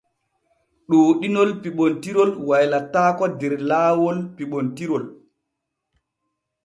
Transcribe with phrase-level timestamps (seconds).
[0.89, 5.05] Ɗuuɗinol piɓontirol waylataako der laawol piɓontirol.